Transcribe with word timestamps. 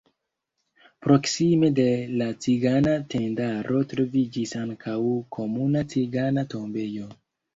Proksime 1.07 1.67
de 1.79 1.83
la 2.21 2.29
cigana 2.45 2.95
tendaro 3.15 3.83
troviĝis 3.93 4.53
ankaŭ 4.61 4.97
komuna 5.39 5.87
cigana 5.95 6.45
tombejo. 6.55 7.11